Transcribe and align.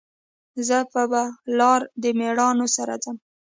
زه 0.67 0.77
به 0.83 0.89
په 1.11 1.21
لار 1.59 1.81
د 2.01 2.03
میړانو 2.17 2.65
سره 2.75 2.93
ځم 3.03 3.17